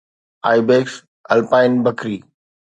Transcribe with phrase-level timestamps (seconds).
[0.55, 0.87] Ibex
[1.35, 2.17] alpine Bakhri